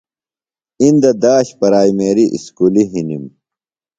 اِندہ 0.81 1.11
داش 1.21 1.47
پرائمیریۡ 1.59 2.31
اُسکُلیۡ 2.35 2.89
ہِنِم۔ 2.91 3.23